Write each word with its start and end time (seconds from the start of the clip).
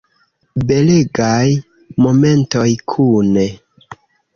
Belegaj 0.71 1.45
momentoj 2.07 2.69
kune. 2.95 3.51